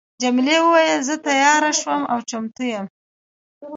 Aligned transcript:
جميلې 0.21 0.57
وويل: 0.63 0.99
زه 1.09 1.15
تیاره 1.27 1.71
شوم 1.79 2.01
او 2.11 2.19
چمتو 2.29 2.63
یم. 2.73 2.85